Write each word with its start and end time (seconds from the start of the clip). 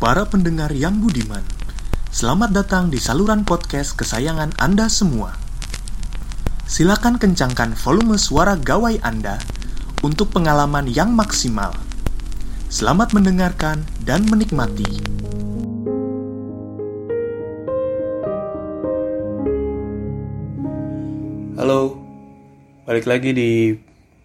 para 0.00 0.24
pendengar 0.24 0.72
yang 0.72 0.96
budiman. 0.96 1.44
Selamat 2.08 2.56
datang 2.56 2.88
di 2.88 2.96
saluran 2.96 3.44
podcast 3.44 3.92
kesayangan 4.00 4.56
Anda 4.56 4.88
semua. 4.88 5.36
Silakan 6.64 7.20
kencangkan 7.20 7.76
volume 7.76 8.16
suara 8.16 8.56
gawai 8.56 8.96
Anda 9.04 9.36
untuk 10.00 10.32
pengalaman 10.32 10.88
yang 10.88 11.12
maksimal. 11.12 11.76
Selamat 12.72 13.12
mendengarkan 13.12 13.84
dan 14.00 14.24
menikmati. 14.24 14.88
Halo, 21.60 22.00
balik 22.88 23.04
lagi 23.04 23.36
di 23.36 23.76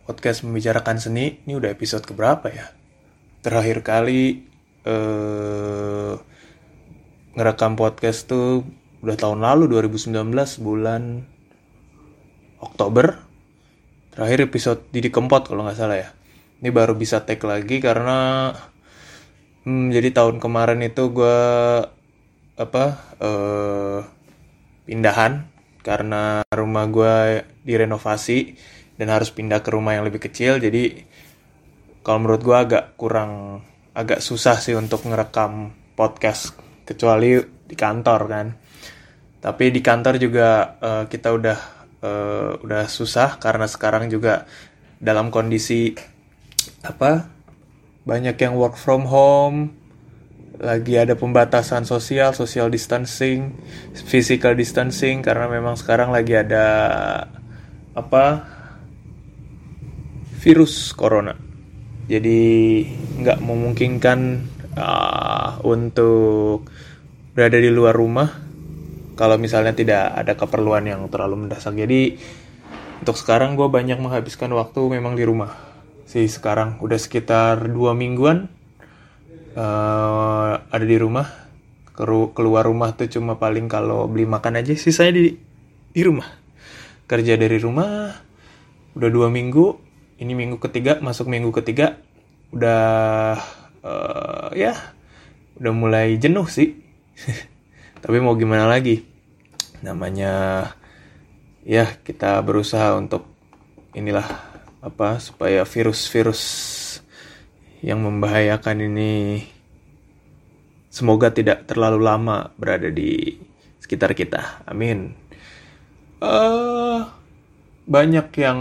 podcast 0.08 0.48
membicarakan 0.48 1.04
seni. 1.04 1.44
Ini 1.44 1.52
udah 1.52 1.68
episode 1.68 2.08
keberapa 2.08 2.48
ya? 2.48 2.72
Terakhir 3.44 3.84
kali 3.84 4.55
eh, 4.86 6.14
ngerekam 7.36 7.76
podcast 7.76 8.30
tuh 8.30 8.64
udah 9.02 9.18
tahun 9.18 9.44
lalu 9.44 9.82
2019 9.82 10.14
bulan 10.62 11.26
Oktober. 12.62 13.22
Terakhir 14.16 14.48
episode 14.48 14.80
Didi 14.96 15.12
Kempot 15.12 15.44
kalau 15.52 15.68
nggak 15.68 15.78
salah 15.78 15.98
ya. 16.00 16.10
Ini 16.64 16.72
baru 16.72 16.96
bisa 16.96 17.28
take 17.28 17.44
lagi 17.44 17.84
karena 17.84 18.50
hmm, 19.68 19.92
jadi 19.92 20.16
tahun 20.16 20.40
kemarin 20.40 20.80
itu 20.86 21.12
gue 21.12 21.40
apa 22.56 22.86
eh, 23.20 24.00
pindahan 24.88 25.52
karena 25.84 26.42
rumah 26.50 26.88
gue 26.88 27.44
direnovasi 27.68 28.56
dan 28.96 29.12
harus 29.12 29.30
pindah 29.36 29.60
ke 29.60 29.70
rumah 29.76 30.00
yang 30.00 30.08
lebih 30.08 30.24
kecil. 30.24 30.58
Jadi 30.58 31.04
kalau 32.02 32.24
menurut 32.24 32.42
gue 32.42 32.58
agak 32.58 32.96
kurang 32.96 33.62
agak 33.96 34.20
susah 34.20 34.60
sih 34.60 34.76
untuk 34.76 35.08
ngerekam 35.08 35.72
podcast 35.96 36.52
kecuali 36.84 37.40
di 37.42 37.76
kantor 37.80 38.22
kan. 38.28 38.48
Tapi 39.40 39.72
di 39.72 39.80
kantor 39.80 40.20
juga 40.20 40.78
uh, 40.78 41.04
kita 41.08 41.30
udah 41.32 41.60
uh, 42.04 42.50
udah 42.60 42.84
susah 42.92 43.40
karena 43.40 43.66
sekarang 43.66 44.12
juga 44.12 44.44
dalam 45.00 45.32
kondisi 45.32 45.96
apa 46.84 47.30
banyak 48.06 48.38
yang 48.38 48.54
work 48.60 48.78
from 48.78 49.10
home 49.10 49.74
lagi 50.56 50.96
ada 50.96 51.20
pembatasan 51.20 51.84
sosial 51.84 52.32
social 52.32 52.72
distancing 52.72 53.60
physical 53.92 54.56
distancing 54.56 55.20
karena 55.20 55.52
memang 55.52 55.76
sekarang 55.76 56.16
lagi 56.16 56.32
ada 56.32 56.66
apa 57.92 58.26
virus 60.40 60.96
corona 60.96 61.45
jadi 62.06 62.42
nggak 63.22 63.40
memungkinkan 63.42 64.20
uh, 64.78 65.62
untuk 65.66 66.70
berada 67.34 67.58
di 67.58 67.72
luar 67.74 67.98
rumah 67.98 68.30
kalau 69.16 69.40
misalnya 69.40 69.72
tidak 69.72 70.12
ada 70.12 70.36
keperluan 70.36 70.86
yang 70.86 71.08
terlalu 71.08 71.48
mendesak 71.48 71.74
jadi 71.74 72.20
untuk 73.06 73.16
sekarang 73.20 73.60
gue 73.60 73.68
banyak 73.68 74.00
menghabiskan 74.00 74.52
waktu 74.56 74.82
memang 74.98 75.20
di 75.20 75.28
rumah. 75.28 75.52
Sih 76.08 76.26
sekarang 76.32 76.80
udah 76.80 76.96
sekitar 76.96 77.68
dua 77.68 77.92
mingguan 77.92 78.48
uh, 79.54 80.64
ada 80.72 80.86
di 80.86 80.96
rumah. 80.96 81.28
Keluar 81.96 82.68
rumah 82.68 82.92
tuh 82.92 83.08
cuma 83.08 83.40
paling 83.40 83.72
kalau 83.72 84.10
beli 84.12 84.28
makan 84.28 84.60
aja 84.60 84.76
sih 84.76 84.92
saya 84.92 85.16
di 85.16 85.32
di 85.92 86.02
rumah. 86.04 86.28
Kerja 87.08 87.40
dari 87.40 87.56
rumah 87.60 88.16
udah 88.96 89.10
dua 89.12 89.28
minggu 89.32 89.66
ini 90.16 90.32
minggu 90.32 90.58
ketiga 90.64 91.00
masuk 91.04 91.28
minggu 91.28 91.52
ketiga 91.52 92.00
udah 92.56 93.36
uh, 93.84 94.50
ya 94.56 94.96
udah 95.60 95.74
mulai 95.76 96.16
jenuh 96.20 96.48
sih. 96.48 96.76
Tapi 98.04 98.18
mau 98.22 98.36
gimana 98.38 98.68
lagi? 98.68 99.04
Namanya 99.84 100.66
ya 101.66 101.90
kita 102.06 102.40
berusaha 102.46 102.96
untuk 102.96 103.26
inilah 103.98 104.28
apa 104.86 105.18
supaya 105.18 105.66
virus-virus 105.66 106.42
yang 107.82 108.06
membahayakan 108.06 108.86
ini 108.86 109.42
semoga 110.94 111.34
tidak 111.34 111.68
terlalu 111.68 112.00
lama 112.06 112.54
berada 112.56 112.88
di 112.88 113.36
sekitar 113.84 114.16
kita. 114.16 114.64
Amin. 114.70 115.12
Uh, 116.24 117.04
banyak 117.86 118.32
yang 118.40 118.60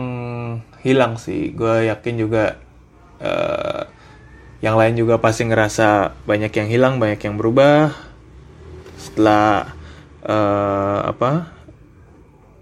hilang 0.84 1.16
sih. 1.16 1.50
Gue 1.56 1.88
yakin 1.88 2.14
juga 2.20 2.60
uh, 3.18 3.82
yang 4.60 4.76
lain 4.76 4.94
juga 5.00 5.18
pasti 5.18 5.48
ngerasa 5.48 6.12
banyak 6.28 6.52
yang 6.52 6.68
hilang 6.68 6.94
banyak 7.00 7.18
yang 7.24 7.40
berubah. 7.40 7.96
Setelah 9.00 9.74
uh, 10.22 11.00
apa 11.08 11.50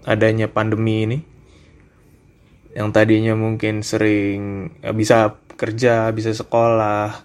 adanya 0.03 0.51
pandemi 0.51 1.07
ini 1.07 1.19
yang 2.73 2.89
tadinya 2.89 3.37
mungkin 3.37 3.85
sering 3.85 4.73
uh, 4.81 4.95
bisa 4.95 5.37
kerja 5.53 6.09
bisa 6.09 6.33
sekolah 6.33 7.23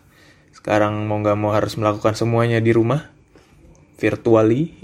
sekarang 0.52 1.08
mau 1.08 1.22
nggak 1.22 1.38
mau 1.38 1.54
harus 1.54 1.78
melakukan 1.80 2.18
semuanya 2.18 2.58
di 2.58 2.74
rumah 2.74 3.08
virtually. 3.96 4.74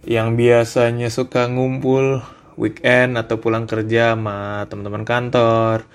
Yang 0.00 0.28
biasanya 0.32 1.08
suka 1.12 1.44
ngumpul 1.46 2.24
weekend 2.60 3.16
atau 3.16 3.40
pulang 3.40 3.64
kerja 3.64 4.12
sama 4.12 4.68
teman-teman 4.68 5.08
kantor 5.08 5.88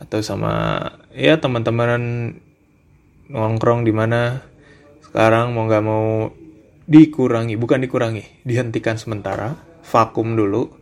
atau 0.00 0.18
sama 0.24 0.80
ya 1.12 1.36
teman-teman 1.36 2.00
nongkrong 3.28 3.84
di 3.84 3.92
mana. 3.92 4.40
Sekarang 5.04 5.52
mau 5.52 5.68
nggak 5.68 5.84
mau 5.84 6.32
dikurangi 6.88 7.60
bukan 7.60 7.84
dikurangi 7.84 8.42
dihentikan 8.48 8.96
sementara 8.96 9.60
vakum 9.84 10.32
dulu. 10.32 10.72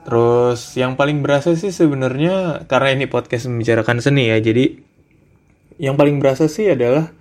Terus 0.00 0.74
yang 0.80 0.96
paling 0.96 1.20
berasa 1.20 1.52
sih 1.52 1.70
sebenarnya 1.70 2.64
karena 2.64 2.96
ini 2.96 3.04
podcast 3.04 3.52
membicarakan 3.52 4.00
seni 4.00 4.32
ya 4.32 4.40
jadi 4.40 4.80
yang 5.76 6.00
paling 6.00 6.18
berasa 6.18 6.48
sih 6.48 6.72
adalah 6.72 7.12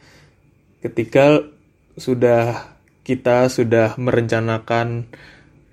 ketika 0.79 1.43
sudah 1.99 2.71
kita 3.03 3.51
sudah 3.51 3.99
merencanakan 3.99 5.11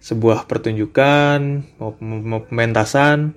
sebuah 0.06 0.46
pertunjukan 0.46 1.66
mau, 1.82 1.98
mau 1.98 2.46
pementasan 2.46 3.34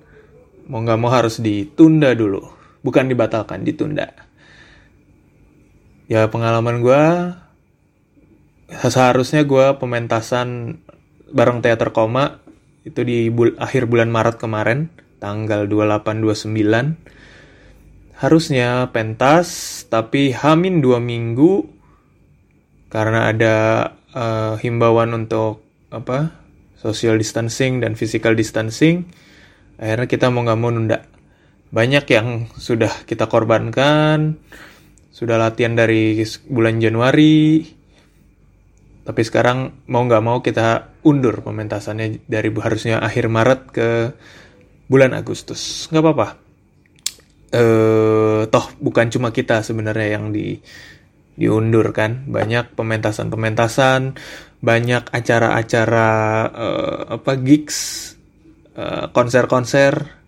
mau 0.69 0.85
nggak 0.85 0.99
mau 1.01 1.09
harus 1.09 1.41
ditunda 1.41 2.13
dulu. 2.13 2.45
Bukan 2.85 3.09
dibatalkan 3.09 3.65
ditunda. 3.65 4.13
Ya 6.05 6.29
pengalaman 6.29 6.85
gue 6.85 7.03
seharusnya 8.69 9.49
gue 9.49 9.81
pementasan 9.81 10.77
bareng 11.33 11.65
teater 11.65 11.89
koma 11.89 12.37
itu 12.85 13.01
di 13.01 13.33
bul 13.33 13.57
akhir 13.57 13.89
bulan 13.89 14.13
Maret 14.13 14.37
kemarin 14.37 14.93
tanggal 15.17 15.65
28-29 15.65 16.53
harusnya 18.17 18.89
pentas 18.93 19.47
tapi 19.89 20.33
hamin 20.33 20.81
dua 20.81 21.01
minggu 21.01 21.65
karena 22.89 23.29
ada 23.29 23.57
uh, 24.13 24.57
himbauan 24.57 25.13
untuk 25.13 25.61
apa 25.89 26.38
social 26.79 27.19
distancing 27.19 27.83
dan 27.83 27.99
physical 27.99 28.33
distancing 28.33 29.03
akhirnya 29.75 30.07
kita 30.07 30.31
mau 30.31 30.43
nggak 30.47 30.59
mau 30.59 30.71
nunda. 30.71 31.03
Banyak 31.69 32.05
yang 32.09 32.27
sudah 32.57 33.05
kita 33.05 33.29
korbankan 33.29 34.39
sudah 35.13 35.35
latihan 35.35 35.75
dari 35.75 36.23
bulan 36.47 36.79
Januari 36.79 37.67
tapi 39.03 39.21
sekarang 39.25 39.89
mau 39.89 40.05
nggak 40.05 40.23
mau 40.23 40.37
kita 40.39 40.95
undur 41.01 41.41
pementasannya 41.41 42.29
dari 42.29 42.53
harusnya 42.53 43.01
akhir 43.01 43.25
Maret 43.25 43.61
ke 43.73 43.89
bulan 44.85 45.17
Agustus. 45.17 45.89
Nggak 45.89 46.03
apa-apa. 46.05 46.27
Eh 47.49 48.41
toh 48.53 48.65
bukan 48.77 49.09
cuma 49.09 49.33
kita 49.33 49.65
sebenarnya 49.65 50.21
yang 50.21 50.29
di 50.29 50.61
diundur 51.39 51.95
kan. 51.95 52.27
Banyak 52.27 52.75
pementasan-pementasan 52.75 54.19
banyak 54.59 55.07
acara-acara 55.15 56.09
uh, 56.51 56.99
apa 57.15 57.39
gigs 57.39 58.11
uh, 58.75 59.07
konser-konser 59.15 60.19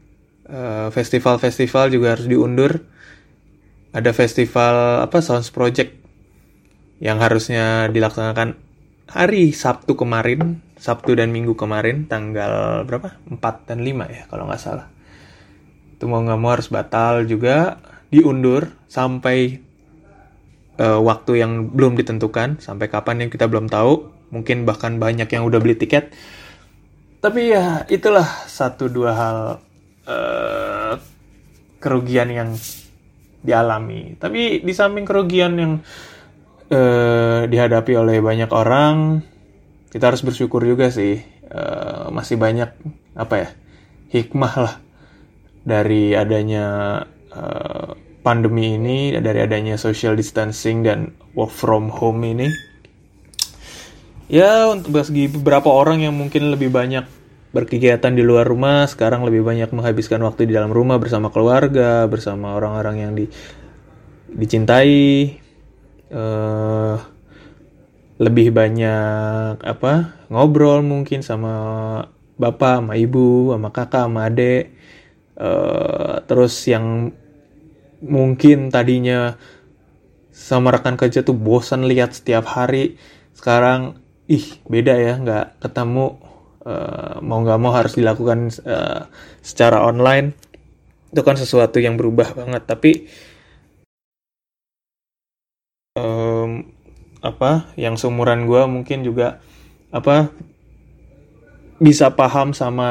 uh, 0.47 0.87
festival-festival 0.87 1.91
juga 1.91 2.15
harus 2.15 2.25
diundur. 2.31 2.79
Ada 3.91 4.15
festival 4.15 5.03
apa 5.03 5.19
Sounds 5.19 5.51
Project 5.51 5.99
yang 7.03 7.19
harusnya 7.19 7.91
dilaksanakan 7.91 8.55
hari 9.11 9.51
Sabtu 9.51 9.99
kemarin 9.99 10.63
Sabtu 10.81 11.13
dan 11.13 11.29
Minggu 11.29 11.53
kemarin 11.53 12.07
tanggal 12.07 12.81
berapa? 12.87 13.19
4 13.29 13.67
dan 13.69 13.83
5 13.83 14.15
ya 14.15 14.23
kalau 14.31 14.47
nggak 14.49 14.61
salah. 14.63 14.87
Itu 15.93 16.07
mau 16.09 16.23
nggak 16.23 16.39
mau 16.39 16.55
harus 16.55 16.71
batal 16.73 17.27
juga 17.29 17.77
diundur 18.09 18.71
sampai 18.89 19.61
uh, 20.81 20.97
waktu 20.97 21.45
yang 21.45 21.69
belum 21.69 21.93
ditentukan 21.93 22.57
sampai 22.57 22.89
kapan 22.89 23.25
yang 23.25 23.29
kita 23.29 23.45
belum 23.45 23.69
tahu 23.69 24.09
mungkin 24.33 24.65
bahkan 24.65 24.97
banyak 24.97 25.29
yang 25.29 25.45
udah 25.45 25.61
beli 25.61 25.77
tiket 25.77 26.09
tapi 27.21 27.53
ya 27.53 27.85
itulah 27.85 28.25
satu 28.49 28.89
dua 28.89 29.11
hal 29.13 29.37
uh, 30.09 30.97
kerugian 31.77 32.33
yang 32.33 32.49
dialami. 33.45 34.17
Tapi 34.17 34.65
di 34.65 34.73
samping 34.73 35.05
kerugian 35.05 35.53
yang 35.53 35.73
uh, 36.73 37.45
dihadapi 37.45 37.93
oleh 37.93 38.21
banyak 38.25 38.49
orang, 38.49 39.21
kita 39.93 40.09
harus 40.09 40.25
bersyukur 40.25 40.65
juga 40.65 40.89
sih 40.89 41.21
uh, 41.53 42.09
masih 42.09 42.41
banyak 42.41 42.73
apa 43.13 43.35
ya 43.37 43.49
hikmah 44.09 44.53
lah 44.57 44.75
dari 45.61 46.17
adanya 46.17 46.65
uh, 47.29 47.93
pandemi 48.21 48.77
ini, 48.77 49.17
dari 49.17 49.41
adanya 49.41 49.75
social 49.75 50.13
distancing 50.17 50.85
dan 50.85 51.13
work 51.33 51.51
from 51.51 51.89
home 51.89 52.21
ini. 52.25 52.49
Ya 54.31 54.71
untuk 54.71 54.95
bagi 54.95 55.27
beberapa 55.27 55.67
orang 55.67 56.07
yang 56.07 56.15
mungkin 56.15 56.55
lebih 56.55 56.71
banyak 56.71 57.03
berkegiatan 57.51 58.15
di 58.15 58.23
luar 58.23 58.47
rumah, 58.47 58.87
sekarang 58.87 59.27
lebih 59.27 59.43
banyak 59.43 59.67
menghabiskan 59.75 60.23
waktu 60.23 60.47
di 60.47 60.55
dalam 60.55 60.71
rumah 60.71 60.95
bersama 61.03 61.27
keluarga, 61.27 62.07
bersama 62.07 62.55
orang-orang 62.55 62.95
yang 63.03 63.11
di, 63.11 63.27
dicintai, 64.31 65.35
uh, 66.15 66.95
lebih 68.21 68.55
banyak 68.55 69.59
apa 69.59 70.15
ngobrol 70.31 70.79
mungkin 70.79 71.25
sama 71.25 71.53
bapak, 72.39 72.79
sama 72.79 72.93
ibu, 72.95 73.51
sama 73.51 73.69
kakak, 73.75 74.07
sama 74.07 74.19
adik, 74.31 74.71
uh, 75.35 76.23
terus 76.23 76.55
yang 76.71 77.11
mungkin 78.01 78.73
tadinya 78.73 79.37
sama 80.33 80.73
rekan 80.73 80.97
kerja 80.97 81.21
tuh 81.21 81.37
bosan 81.37 81.85
lihat 81.85 82.17
setiap 82.17 82.49
hari, 82.49 82.97
sekarang 83.37 84.01
ih 84.25 84.61
beda 84.65 84.95
ya 84.97 85.13
nggak 85.21 85.61
ketemu 85.61 86.17
uh, 86.65 87.21
mau 87.21 87.39
nggak 87.45 87.59
mau 87.61 87.71
harus 87.71 87.93
dilakukan 87.95 88.49
uh, 88.65 89.05
secara 89.45 89.85
online. 89.85 90.33
Itu 91.11 91.21
kan 91.21 91.37
sesuatu 91.37 91.77
yang 91.77 91.99
berubah 91.99 92.33
banget 92.33 92.63
tapi 92.65 92.91
um, 95.99 96.65
apa 97.21 97.69
yang 97.77 97.99
seumuran 97.99 98.49
gue 98.49 98.61
mungkin 98.65 99.05
juga 99.05 99.43
apa 99.93 100.33
bisa 101.77 102.13
paham 102.15 102.55
sama 102.55 102.89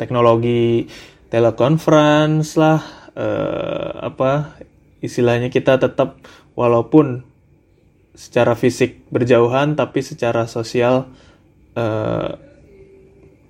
teknologi 0.00 0.88
telekonferensi 1.28 2.54
lah 2.56 2.97
uh, 3.18 3.90
apa 4.06 4.54
istilahnya 5.02 5.50
kita 5.50 5.82
tetap 5.82 6.22
walaupun 6.54 7.26
secara 8.14 8.54
fisik 8.54 9.06
berjauhan 9.10 9.78
tapi 9.78 10.02
secara 10.02 10.46
sosial 10.46 11.10
uh, 11.78 12.30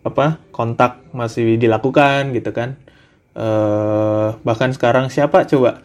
apa 0.05 0.41
kontak 0.53 1.05
masih 1.13 1.61
dilakukan 1.61 2.33
gitu 2.33 2.51
kan. 2.57 2.81
Uh, 3.39 4.35
bahkan 4.43 4.73
sekarang 4.73 5.13
siapa 5.13 5.45
coba? 5.47 5.85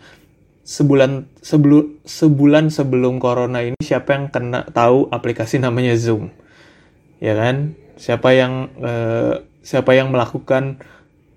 Sebulan 0.64 1.28
sebelum 1.44 2.00
sebulan 2.08 2.72
sebelum 2.72 3.20
corona 3.20 3.60
ini 3.60 3.76
siapa 3.84 4.16
yang 4.16 4.32
kena 4.32 4.64
tahu 4.72 5.12
aplikasi 5.12 5.60
namanya 5.60 5.92
Zoom? 6.00 6.32
Ya 7.20 7.36
kan? 7.36 7.76
Siapa 8.00 8.32
yang 8.32 8.72
uh, 8.80 9.44
siapa 9.60 9.92
yang 9.96 10.12
melakukan 10.16 10.80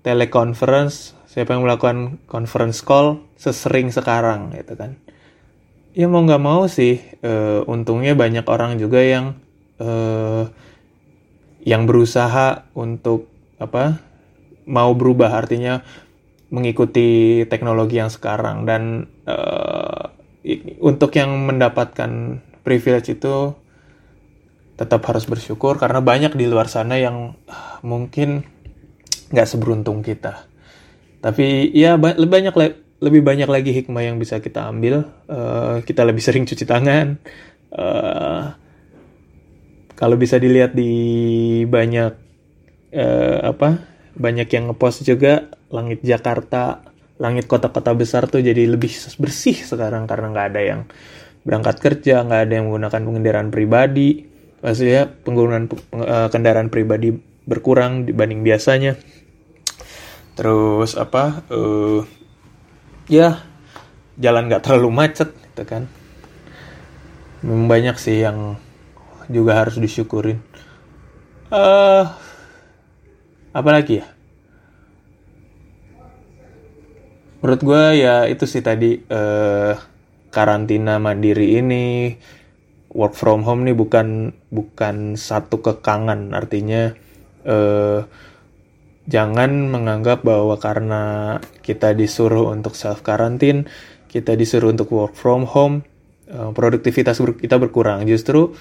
teleconference 0.07 1.16
siapa 1.37 1.53
yang 1.53 1.69
melakukan 1.69 2.17
conference 2.25 2.81
call 2.81 3.21
sesering 3.37 3.93
sekarang 3.93 4.57
gitu 4.57 4.73
kan? 4.73 4.97
Ya 5.93 6.09
mau 6.09 6.25
nggak 6.25 6.41
mau 6.41 6.65
sih 6.65 6.97
uh, 7.21 7.61
untungnya 7.69 8.17
banyak 8.17 8.49
orang 8.49 8.81
juga 8.81 9.05
yang 9.05 9.37
uh, 9.77 10.49
yang 11.61 11.85
berusaha 11.85 12.65
untuk 12.73 13.29
apa 13.61 14.01
mau 14.65 14.97
berubah 14.97 15.37
artinya 15.37 15.85
mengikuti 16.49 17.45
teknologi 17.53 18.01
yang 18.01 18.09
sekarang. 18.09 18.65
Dan 18.65 19.05
uh, 19.29 20.09
untuk 20.81 21.13
yang 21.21 21.37
mendapatkan 21.37 22.41
privilege 22.65 23.13
itu 23.13 23.53
tetap 24.81 25.05
harus 25.05 25.29
bersyukur 25.29 25.77
karena 25.77 26.01
banyak 26.01 26.33
di 26.33 26.49
luar 26.49 26.73
sana 26.73 26.97
yang 26.97 27.37
uh, 27.45 27.77
mungkin 27.85 28.41
nggak 29.37 29.49
seberuntung 29.53 30.01
kita 30.01 30.56
tapi 31.27 31.75
ya 31.75 31.99
lebih 31.99 32.31
banyak 32.31 32.55
lebih 33.03 33.27
banyak 33.27 33.51
lagi 33.51 33.75
hikmah 33.75 34.07
yang 34.07 34.23
bisa 34.23 34.39
kita 34.39 34.71
ambil. 34.71 35.11
Uh, 35.27 35.83
kita 35.83 36.07
lebih 36.07 36.23
sering 36.23 36.47
cuci 36.47 36.63
tangan. 36.63 37.19
Uh, 37.75 38.55
kalau 39.99 40.15
bisa 40.15 40.39
dilihat 40.39 40.79
di 40.79 41.67
banyak 41.67 42.15
uh, 42.95 43.39
apa 43.43 43.83
banyak 44.15 44.47
yang 44.55 44.71
ngepost 44.71 45.03
juga 45.03 45.51
langit 45.75 46.07
Jakarta 46.07 46.87
langit 47.19 47.51
kota-kota 47.51 47.91
besar 47.97 48.31
tuh 48.31 48.45
jadi 48.45 48.69
lebih 48.69 48.93
bersih 49.19 49.57
sekarang 49.57 50.07
karena 50.07 50.31
nggak 50.31 50.47
ada 50.55 50.63
yang 50.63 50.81
berangkat 51.43 51.83
kerja 51.83 52.23
nggak 52.23 52.41
ada 52.47 52.53
yang 52.55 52.71
menggunakan 52.71 53.03
kendaraan 53.03 53.51
pribadi. 53.51 54.23
Maksudnya 54.63 55.11
penggunaan 55.27 55.67
uh, 55.91 56.31
kendaraan 56.31 56.71
pribadi 56.71 57.11
berkurang 57.51 58.07
dibanding 58.07 58.47
biasanya 58.47 58.95
terus 60.37 60.95
apa 61.01 61.43
uh, 61.49 62.05
ya 63.09 63.41
jalan 64.21 64.53
nggak 64.53 64.63
terlalu 64.63 64.93
macet 64.93 65.33
gitu 65.33 65.65
kan 65.65 65.89
banyak 67.45 67.97
sih 68.01 68.25
yang 68.25 68.59
juga 69.31 69.63
harus 69.63 69.79
disyukurin. 69.79 70.43
Uh, 71.51 72.11
apa 73.55 73.71
lagi 73.71 74.03
ya? 74.03 74.07
Menurut 77.39 77.61
gue 77.63 77.83
ya 78.03 78.27
itu 78.27 78.43
sih 78.49 78.65
tadi 78.65 78.99
uh, 78.99 79.79
karantina 80.35 80.99
mandiri 80.99 81.63
ini 81.63 82.17
work 82.91 83.15
from 83.15 83.47
home 83.47 83.63
nih 83.63 83.77
bukan 83.77 84.35
bukan 84.51 85.15
satu 85.15 85.63
kekangan 85.63 86.35
artinya 86.35 86.97
uh, 87.47 88.03
jangan 89.07 89.71
menganggap 89.71 90.27
bahwa 90.27 90.59
karena 90.59 91.03
kita 91.63 91.95
disuruh 91.95 92.51
untuk 92.51 92.75
self 92.75 93.03
karantin 93.07 93.71
kita 94.11 94.35
disuruh 94.39 94.71
untuk 94.71 94.91
work 94.91 95.15
from 95.15 95.45
home 95.47 95.83
produktivitas 96.27 97.23
kita 97.39 97.55
berkurang. 97.61 98.03
Justru 98.07 98.55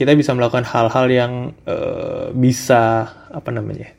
kita 0.00 0.16
bisa 0.16 0.32
melakukan 0.32 0.64
hal-hal 0.64 1.06
yang 1.12 1.32
uh, 1.68 2.32
bisa 2.32 3.12
apa 3.28 3.52
namanya 3.52 3.92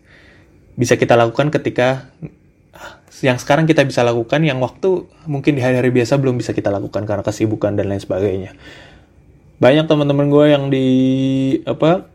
bisa 0.73 0.97
kita 0.97 1.13
lakukan 1.13 1.53
ketika 1.53 2.09
yang 3.21 3.38
sekarang 3.38 3.69
kita 3.69 3.85
bisa 3.85 4.01
lakukan 4.01 4.41
yang 4.41 4.57
waktu 4.57 5.05
mungkin 5.29 5.53
di 5.55 5.61
hari-hari 5.61 5.94
biasa 5.94 6.17
belum 6.17 6.41
bisa 6.41 6.51
kita 6.51 6.73
lakukan 6.73 7.05
karena 7.05 7.23
kesibukan 7.23 7.77
dan 7.77 7.88
lain 7.88 8.01
sebagainya. 8.01 8.51
Banyak 9.62 9.86
teman-teman 9.86 10.27
gue 10.27 10.45
yang 10.50 10.63
di 10.74 10.88
apa 11.63 12.10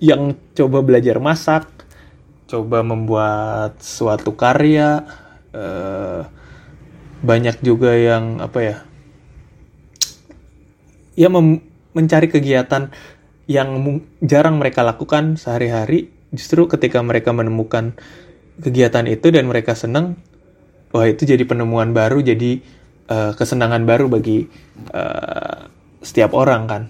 yang 0.00 0.34
coba 0.56 0.82
belajar 0.82 1.20
masak 1.20 1.68
coba 2.48 2.80
membuat 2.80 3.78
suatu 3.84 4.32
karya 4.32 5.04
uh, 5.52 6.24
banyak 7.20 7.60
juga 7.60 7.92
yang 7.92 8.40
apa 8.40 8.58
ya 8.64 8.76
ya 11.18 11.28
mencari 11.92 12.30
kegiatan 12.30 12.94
yang 13.50 14.00
jarang 14.22 14.60
mereka 14.60 14.84
lakukan 14.86 15.34
sehari-hari. 15.34 16.14
Justru 16.28 16.68
ketika 16.68 17.00
mereka 17.00 17.32
menemukan 17.32 17.96
kegiatan 18.60 19.08
itu 19.08 19.32
dan 19.32 19.48
mereka 19.48 19.72
senang 19.72 20.20
wah 20.92 21.08
itu 21.08 21.24
jadi 21.24 21.40
penemuan 21.48 21.96
baru 21.96 22.20
jadi 22.20 22.60
uh, 23.08 23.32
kesenangan 23.32 23.88
baru 23.88 24.12
bagi 24.12 24.46
uh, 24.92 25.68
setiap 26.04 26.36
orang 26.36 26.68
kan 26.68 26.82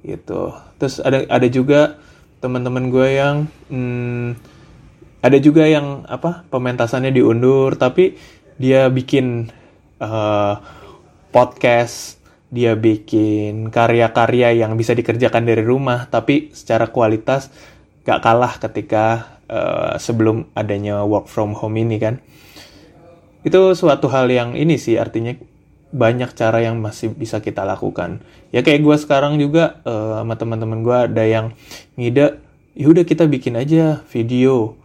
gitu. 0.00 0.56
Terus 0.80 0.98
ada 1.04 1.28
ada 1.28 1.46
juga 1.52 2.00
teman-teman 2.40 2.88
gue 2.88 3.08
yang 3.16 3.36
hmm, 3.68 4.55
ada 5.20 5.38
juga 5.40 5.64
yang 5.68 6.04
apa 6.06 6.44
pementasannya 6.48 7.12
diundur 7.12 7.76
tapi 7.76 8.16
dia 8.56 8.88
bikin 8.88 9.52
uh, 10.00 10.60
podcast 11.32 12.16
dia 12.46 12.78
bikin 12.78 13.74
karya-karya 13.74 14.54
yang 14.54 14.78
bisa 14.78 14.94
dikerjakan 14.94 15.44
dari 15.44 15.66
rumah 15.66 16.06
tapi 16.06 16.54
secara 16.54 16.88
kualitas 16.88 17.50
gak 18.06 18.22
kalah 18.22 18.54
ketika 18.62 19.36
uh, 19.50 19.98
sebelum 19.98 20.46
adanya 20.54 21.02
work 21.02 21.26
from 21.26 21.58
home 21.58 21.74
ini 21.74 21.98
kan. 21.98 22.22
Itu 23.42 23.74
suatu 23.74 24.06
hal 24.10 24.30
yang 24.30 24.54
ini 24.54 24.78
sih 24.78 24.94
artinya 24.98 25.34
banyak 25.90 26.34
cara 26.34 26.62
yang 26.62 26.78
masih 26.78 27.14
bisa 27.14 27.42
kita 27.42 27.66
lakukan. 27.66 28.22
Ya 28.54 28.62
kayak 28.62 28.82
gue 28.86 28.96
sekarang 28.98 29.42
juga 29.42 29.82
uh, 29.82 30.22
sama 30.22 30.38
teman-teman 30.38 30.86
gue 30.86 30.96
ada 31.10 31.24
yang 31.26 31.46
ngide 31.98 32.38
yaudah 32.78 33.02
kita 33.02 33.26
bikin 33.26 33.58
aja 33.58 34.06
video 34.10 34.78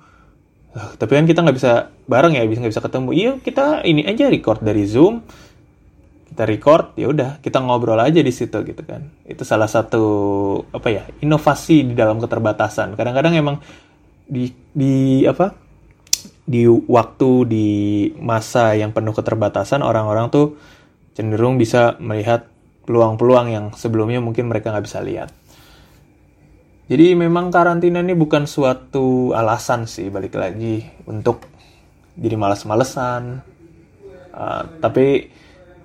tapi 0.72 1.20
kan 1.20 1.28
kita 1.28 1.44
nggak 1.44 1.58
bisa 1.60 1.92
bareng 2.08 2.40
ya 2.40 2.48
bisa 2.48 2.63
nggak 2.63 2.74
bisa 2.74 2.84
ketemu. 2.84 3.10
Iya 3.12 3.32
kita 3.44 3.66
ini 3.84 4.08
aja 4.08 4.32
record 4.32 4.63
dari 4.63 4.88
zoom. 4.88 5.20
Kita 6.32 6.48
record 6.48 6.96
ya 6.96 7.12
udah 7.12 7.44
kita 7.44 7.60
ngobrol 7.60 8.00
aja 8.00 8.24
di 8.24 8.32
situ 8.32 8.56
gitu 8.63 8.82
kan. 8.88 9.04
Itu 9.28 9.44
salah 9.44 9.68
satu 9.68 10.04
apa 10.72 10.88
ya 10.88 11.04
inovasi 11.20 11.92
di 11.92 11.94
dalam 11.94 12.24
keterbatasan. 12.24 12.96
Kadang-kadang 12.96 13.36
emang 13.36 13.60
di 14.24 14.48
di 14.72 15.28
apa 15.28 15.51
di 16.48 16.63
waktu 16.68 17.30
di 17.51 17.68
masa 18.16 18.72
yang 18.80 18.96
penuh 18.96 19.12
keterbatasan 19.12 19.84
orang-orang 19.84 20.32
tuh 20.32 20.56
cenderung 21.12 21.60
bisa 21.60 22.00
melihat 22.00 22.48
peluang-peluang 22.88 23.48
yang 23.51 23.66
sebelumnya 23.75 24.24
mungkin 24.24 24.48
mereka 24.48 24.72
nggak 24.72 24.86
bisa 24.88 25.04
lihat. 25.04 25.36
Jadi 26.92 27.16
memang 27.16 27.56
karantina 27.56 28.04
ini 28.04 28.12
bukan 28.12 28.44
suatu 28.44 29.32
alasan 29.32 29.88
sih 29.88 30.12
balik 30.12 30.36
lagi 30.36 30.84
untuk 31.08 31.48
jadi 32.20 32.36
malas-malesan. 32.36 33.40
Uh, 34.36 34.64
tapi 34.84 35.32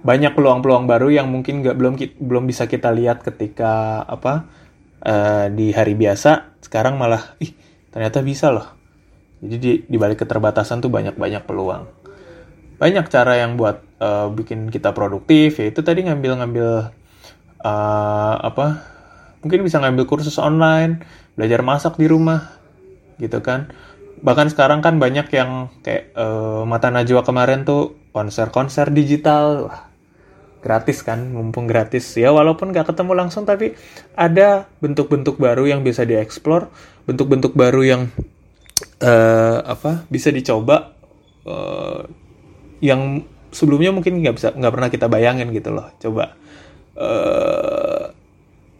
banyak 0.03 0.35
peluang-peluang 0.35 0.91
baru 0.91 1.15
yang 1.15 1.31
mungkin 1.31 1.63
nggak 1.63 1.79
belum 1.79 1.95
belum 2.19 2.45
bisa 2.51 2.67
kita 2.67 2.91
lihat 2.91 3.23
ketika 3.23 4.03
apa 4.03 4.51
uh, 5.07 5.47
di 5.47 5.71
hari 5.71 5.95
biasa. 5.95 6.59
Sekarang 6.59 6.99
malah, 6.99 7.39
ih 7.39 7.55
ternyata 7.95 8.19
bisa 8.27 8.51
loh. 8.51 8.67
Jadi 9.39 9.57
di, 9.63 9.73
di 9.87 9.97
balik 10.03 10.27
keterbatasan 10.27 10.83
tuh 10.83 10.91
banyak-banyak 10.91 11.47
peluang. 11.47 11.87
Banyak 12.83 13.07
cara 13.15 13.39
yang 13.39 13.55
buat 13.55 13.79
uh, 14.03 14.27
bikin 14.35 14.75
kita 14.75 14.91
produktif, 14.91 15.63
yaitu 15.63 15.87
tadi 15.87 16.03
ngambil-ngambil 16.03 16.91
uh, 17.63 18.35
apa 18.43 18.96
mungkin 19.47 19.62
bisa 19.62 19.79
ngambil 19.79 20.11
kursus 20.11 20.43
online, 20.43 21.07
belajar 21.38 21.62
masak 21.62 21.95
di 21.95 22.11
rumah, 22.11 22.59
gitu 23.23 23.38
kan. 23.38 23.71
Bahkan 24.19 24.50
sekarang 24.50 24.83
kan 24.83 24.99
banyak 24.99 25.31
yang 25.31 25.71
kayak 25.87 26.11
uh, 26.19 26.67
Mata 26.67 26.91
Najwa 26.91 27.23
kemarin 27.23 27.62
tuh 27.62 27.95
konser-konser 28.11 28.91
digital, 28.91 29.71
Wah, 29.71 29.87
gratis 30.67 31.07
kan, 31.07 31.31
mumpung 31.31 31.71
gratis. 31.71 32.11
Ya 32.19 32.35
walaupun 32.35 32.75
nggak 32.75 32.91
ketemu 32.91 33.12
langsung, 33.15 33.47
tapi 33.47 33.79
ada 34.19 34.67
bentuk-bentuk 34.83 35.38
baru 35.38 35.71
yang 35.71 35.87
bisa 35.87 36.03
dieksplor, 36.03 36.67
bentuk-bentuk 37.07 37.55
baru 37.55 37.87
yang 37.87 38.03
uh, 38.99 39.62
apa 39.62 40.11
bisa 40.11 40.35
dicoba, 40.35 40.91
uh, 41.47 42.03
yang 42.83 43.23
sebelumnya 43.55 43.95
mungkin 43.95 44.21
nggak 44.21 44.35
bisa 44.35 44.49
nggak 44.59 44.73
pernah 44.75 44.91
kita 44.91 45.07
bayangin 45.07 45.55
gitu 45.55 45.71
loh. 45.71 45.87
Coba 46.03 46.35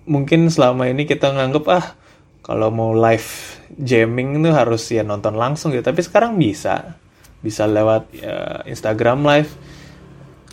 mungkin 0.07 0.49
selama 0.49 0.89
ini 0.89 1.05
kita 1.05 1.35
nganggep 1.35 1.65
ah 1.69 1.87
kalau 2.47 2.71
mau 2.71 2.95
live 2.95 3.59
jamming 3.75 4.39
itu 4.39 4.51
harus 4.55 4.87
ya 4.89 5.03
nonton 5.03 5.35
langsung 5.35 5.75
gitu. 5.75 5.83
Tapi 5.83 6.01
sekarang 6.03 6.39
bisa 6.39 6.97
bisa 7.43 7.67
lewat 7.67 8.15
ya, 8.15 8.63
Instagram 8.71 9.27
live. 9.27 9.51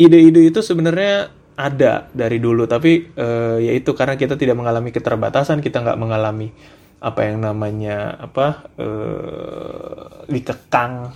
Ide-ide 0.02 0.50
itu 0.50 0.60
sebenarnya 0.66 1.30
ada 1.54 2.10
dari 2.10 2.42
dulu 2.42 2.66
tapi 2.66 3.14
uh, 3.14 3.62
ya 3.62 3.78
itu 3.78 3.94
karena 3.94 4.18
kita 4.18 4.34
tidak 4.34 4.58
mengalami 4.58 4.90
keterbatasan 4.90 5.62
kita 5.62 5.86
nggak 5.86 6.02
mengalami 6.02 6.50
apa 6.98 7.30
yang 7.30 7.46
namanya 7.46 8.18
apa 8.18 8.74
uh, 8.82 10.26
dikekang 10.26 11.14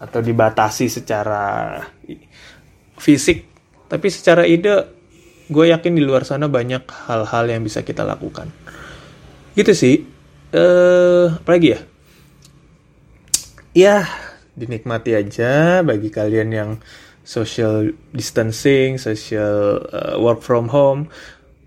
atau 0.00 0.20
dibatasi 0.20 0.92
secara 0.92 1.80
fisik. 3.00 3.48
Tapi 3.88 4.06
secara 4.12 4.44
ide 4.44 4.99
gue 5.50 5.64
yakin 5.74 5.98
di 5.98 6.02
luar 6.06 6.22
sana 6.22 6.46
banyak 6.46 6.86
hal-hal 7.10 7.44
yang 7.50 7.66
bisa 7.66 7.82
kita 7.82 8.06
lakukan. 8.06 8.48
Gitu 9.58 9.74
sih. 9.74 10.06
Eh 10.54 11.26
apa 11.34 11.50
lagi 11.50 11.74
ya? 11.74 11.80
Ya 13.74 13.96
dinikmati 14.54 15.14
aja 15.14 15.82
bagi 15.82 16.10
kalian 16.10 16.48
yang 16.50 16.70
social 17.26 17.90
distancing 18.14 18.98
social 18.98 19.82
uh, 19.90 20.14
work 20.22 20.40
from 20.46 20.70
home. 20.70 21.10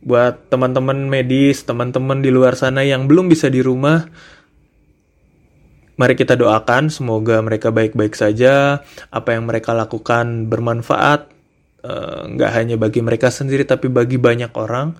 Buat 0.03 0.51
teman-teman 0.51 1.07
medis 1.07 1.63
teman-teman 1.63 2.23
di 2.23 2.31
luar 2.31 2.55
sana 2.55 2.87
yang 2.87 3.07
belum 3.07 3.31
bisa 3.31 3.47
di 3.51 3.63
rumah 3.63 4.03
Mari 5.93 6.17
kita 6.17 6.33
doakan 6.33 6.89
semoga 6.89 7.37
mereka 7.45 7.69
baik-baik 7.69 8.17
saja, 8.17 8.81
apa 9.13 9.29
yang 9.37 9.45
mereka 9.45 9.77
lakukan 9.77 10.49
bermanfaat 10.49 11.29
nggak 11.83 12.51
uh, 12.51 12.55
hanya 12.55 12.79
bagi 12.79 13.03
mereka 13.03 13.27
sendiri 13.27 13.67
tapi 13.67 13.91
bagi 13.91 14.15
banyak 14.15 14.55
orang. 14.55 14.95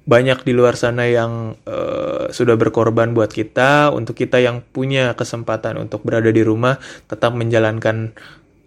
Banyak 0.00 0.42
di 0.48 0.56
luar 0.56 0.74
sana 0.80 1.06
yang 1.06 1.54
uh, 1.68 2.32
sudah 2.32 2.56
berkorban 2.56 3.12
buat 3.12 3.30
kita 3.30 3.92
untuk 3.92 4.16
kita 4.16 4.40
yang 4.40 4.64
punya 4.64 5.12
kesempatan 5.12 5.76
untuk 5.76 6.02
berada 6.02 6.32
di 6.32 6.40
rumah 6.40 6.80
tetap 7.06 7.36
menjalankan 7.36 8.16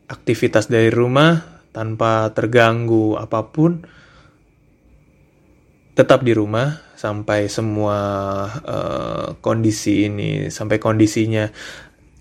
aktivitas 0.07 0.69
dari 0.69 0.93
rumah 0.93 1.41
tanpa 1.73 2.29
terganggu 2.31 3.17
apa 3.17 3.49
pun. 3.49 3.81
Tetap 5.97 6.21
di 6.21 6.33
rumah 6.37 6.93
sampai 6.93 7.49
semua 7.49 7.97
uh, 8.63 9.27
kondisi 9.41 10.07
ini 10.09 10.47
sampai 10.53 10.77
kondisinya 10.77 11.49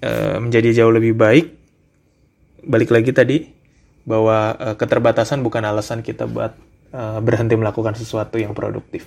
uh, 0.02 0.36
menjadi 0.40 0.82
jauh 0.82 0.92
lebih 0.92 1.14
baik. 1.14 1.46
Balik 2.64 2.90
lagi 2.90 3.12
tadi 3.12 3.61
bahwa 4.02 4.56
uh, 4.58 4.74
keterbatasan 4.74 5.42
bukan 5.46 5.62
alasan 5.62 6.02
kita 6.02 6.26
buat 6.26 6.58
uh, 6.94 7.18
berhenti 7.22 7.54
melakukan 7.54 7.94
sesuatu 7.94 8.38
yang 8.38 8.52
produktif. 8.52 9.06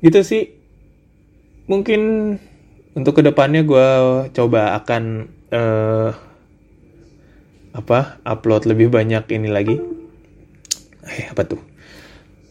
Gitu 0.00 0.20
sih. 0.22 0.54
Mungkin 1.66 2.34
untuk 2.94 3.18
ke 3.18 3.22
depannya 3.26 3.66
gue 3.66 3.88
coba 4.30 4.78
akan 4.78 5.02
uh, 5.50 6.10
apa 7.76 8.22
upload 8.24 8.70
lebih 8.70 8.88
banyak 8.88 9.26
ini 9.34 9.48
lagi. 9.50 9.76
Eh 11.06 11.26
apa 11.28 11.42
tuh? 11.44 11.60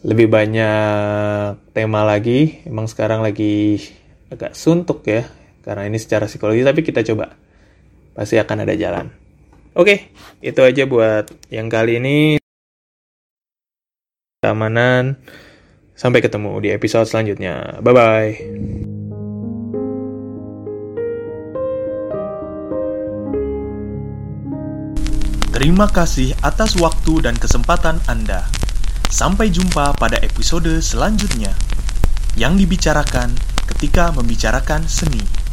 Lebih 0.06 0.30
banyak 0.30 1.72
tema 1.74 2.04
lagi. 2.06 2.62
Emang 2.68 2.86
sekarang 2.86 3.24
lagi 3.24 3.80
agak 4.30 4.52
suntuk 4.52 5.06
ya 5.06 5.26
karena 5.66 5.86
ini 5.86 5.98
secara 5.98 6.30
psikologi 6.30 6.62
tapi 6.62 6.82
kita 6.86 7.02
coba 7.02 7.34
pasti 8.14 8.38
akan 8.38 8.62
ada 8.62 8.74
jalan. 8.78 9.25
Oke, 9.76 10.08
itu 10.40 10.56
aja 10.64 10.88
buat 10.88 11.28
yang 11.52 11.68
kali 11.68 12.00
ini. 12.00 12.40
Keamanan. 14.40 15.20
Sampai 15.92 16.24
ketemu 16.24 16.56
di 16.64 16.72
episode 16.72 17.04
selanjutnya. 17.04 17.76
Bye-bye. 17.84 18.32
Terima 25.52 25.88
kasih 25.92 26.32
atas 26.40 26.72
waktu 26.80 27.28
dan 27.28 27.36
kesempatan 27.36 28.00
Anda. 28.08 28.48
Sampai 29.12 29.52
jumpa 29.52 29.92
pada 30.00 30.16
episode 30.24 30.72
selanjutnya 30.80 31.52
yang 32.40 32.56
dibicarakan 32.56 33.36
ketika 33.76 34.08
membicarakan 34.16 34.88
seni. 34.88 35.45